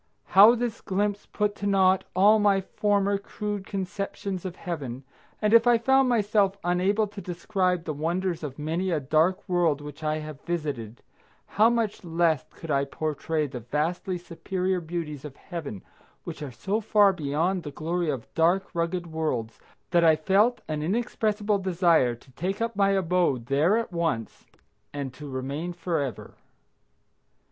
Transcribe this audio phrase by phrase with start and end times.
[0.25, 5.03] How this glimpse put to naught all my former crude conceptions of Heaven,
[5.39, 9.79] and if I found myself unable to describe the wonders of many a dark world
[9.79, 11.03] which I have visited,
[11.45, 15.83] how much less could I portray the vastly superior beauties of Heaven
[16.23, 19.59] which are so far beyond the glory of dark, rugged worlds
[19.91, 24.47] that I felt an inexpressible desire to take up my abode there at once
[24.91, 26.33] and to remain forever.